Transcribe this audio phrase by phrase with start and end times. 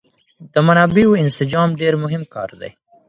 [0.53, 2.71] د منابعو انسجام ډېر مهم کار دی.